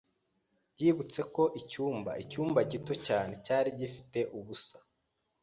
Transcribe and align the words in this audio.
Yibutse 0.81 1.21
ko 1.35 1.43
Icyumba, 1.61 2.11
icyumba 2.23 2.59
gito 2.71 2.93
cyane, 3.07 3.33
cyari 3.45 3.69
gifite 3.79 4.19
ubusa. 4.37 4.75